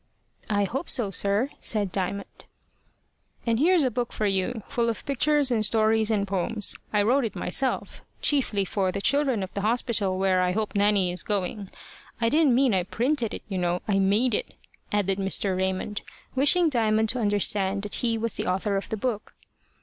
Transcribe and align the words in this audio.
"I 0.49 0.63
hope 0.63 0.89
so, 0.89 1.11
sir," 1.11 1.51
said 1.59 1.91
Diamond. 1.91 2.45
"And 3.45 3.59
here's 3.59 3.83
a 3.83 3.91
book 3.91 4.11
for 4.11 4.25
you, 4.25 4.63
full 4.67 4.89
of 4.89 5.05
pictures 5.05 5.51
and 5.51 5.63
stories 5.63 6.09
and 6.09 6.27
poems. 6.27 6.75
I 6.91 7.03
wrote 7.03 7.23
it 7.23 7.35
myself, 7.35 8.01
chiefly 8.19 8.65
for 8.65 8.91
the 8.91 8.99
children 8.99 9.43
of 9.43 9.53
the 9.53 9.61
hospital 9.61 10.17
where 10.17 10.41
I 10.41 10.53
hope 10.53 10.73
Nanny 10.73 11.11
is 11.11 11.21
going. 11.21 11.69
I 12.19 12.29
don't 12.29 12.55
mean 12.55 12.73
I 12.73 12.81
printed 12.81 13.35
it, 13.35 13.43
you 13.47 13.59
know. 13.59 13.83
I 13.87 13.99
made 13.99 14.33
it," 14.33 14.55
added 14.91 15.19
Mr. 15.19 15.55
Raymond, 15.55 16.01
wishing 16.33 16.67
Diamond 16.67 17.09
to 17.09 17.19
understand 17.19 17.83
that 17.83 17.93
he 18.01 18.17
was 18.17 18.33
the 18.33 18.47
author 18.47 18.77
of 18.77 18.89
the 18.89 18.97
book. 18.97 19.35